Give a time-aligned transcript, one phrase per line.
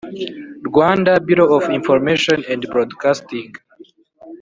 [0.67, 3.49] Rwanda Bureau of Information and Broadcasting